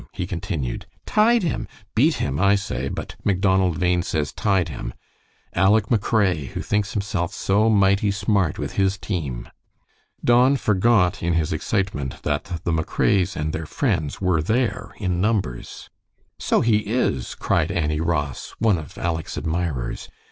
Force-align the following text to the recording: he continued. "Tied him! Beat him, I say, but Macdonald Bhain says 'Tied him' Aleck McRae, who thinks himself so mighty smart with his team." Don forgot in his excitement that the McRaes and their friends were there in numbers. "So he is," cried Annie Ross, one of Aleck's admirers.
he 0.13 0.25
continued. 0.25 0.87
"Tied 1.05 1.43
him! 1.43 1.67
Beat 1.93 2.15
him, 2.15 2.39
I 2.39 2.55
say, 2.55 2.89
but 2.89 3.15
Macdonald 3.23 3.79
Bhain 3.79 4.01
says 4.01 4.31
'Tied 4.33 4.69
him' 4.69 4.95
Aleck 5.55 5.89
McRae, 5.89 6.47
who 6.47 6.63
thinks 6.63 6.93
himself 6.93 7.35
so 7.35 7.69
mighty 7.69 8.09
smart 8.09 8.57
with 8.57 8.77
his 8.77 8.97
team." 8.97 9.47
Don 10.25 10.57
forgot 10.57 11.21
in 11.21 11.33
his 11.33 11.53
excitement 11.53 12.23
that 12.23 12.61
the 12.63 12.71
McRaes 12.71 13.35
and 13.35 13.53
their 13.53 13.67
friends 13.67 14.19
were 14.19 14.41
there 14.41 14.95
in 14.97 15.21
numbers. 15.21 15.91
"So 16.39 16.61
he 16.61 16.77
is," 16.77 17.35
cried 17.35 17.71
Annie 17.71 18.01
Ross, 18.01 18.55
one 18.57 18.79
of 18.79 18.97
Aleck's 18.97 19.37
admirers. 19.37 20.09